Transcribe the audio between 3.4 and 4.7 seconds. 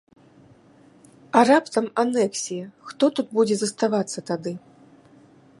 заставацца тады?